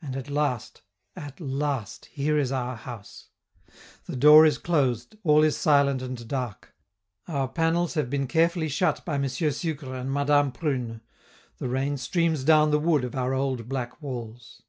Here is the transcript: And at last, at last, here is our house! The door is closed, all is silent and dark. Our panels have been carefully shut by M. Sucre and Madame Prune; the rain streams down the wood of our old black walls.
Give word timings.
And 0.00 0.16
at 0.16 0.30
last, 0.30 0.80
at 1.14 1.38
last, 1.38 2.06
here 2.06 2.38
is 2.38 2.50
our 2.50 2.74
house! 2.74 3.28
The 4.06 4.16
door 4.16 4.46
is 4.46 4.56
closed, 4.56 5.18
all 5.24 5.42
is 5.44 5.58
silent 5.58 6.00
and 6.00 6.26
dark. 6.26 6.74
Our 7.28 7.48
panels 7.48 7.92
have 7.92 8.08
been 8.08 8.26
carefully 8.26 8.70
shut 8.70 9.04
by 9.04 9.16
M. 9.16 9.28
Sucre 9.28 9.94
and 9.94 10.10
Madame 10.10 10.52
Prune; 10.52 11.02
the 11.58 11.68
rain 11.68 11.98
streams 11.98 12.44
down 12.44 12.70
the 12.70 12.80
wood 12.80 13.04
of 13.04 13.14
our 13.14 13.34
old 13.34 13.68
black 13.68 14.00
walls. 14.00 14.62